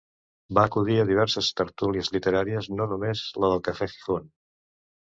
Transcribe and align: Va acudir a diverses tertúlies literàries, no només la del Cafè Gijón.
Va 0.57 0.63
acudir 0.69 0.95
a 1.01 1.05
diverses 1.09 1.51
tertúlies 1.61 2.09
literàries, 2.17 2.71
no 2.81 2.89
només 2.95 3.23
la 3.45 3.55
del 3.55 3.67
Cafè 3.71 3.91
Gijón. 3.97 4.29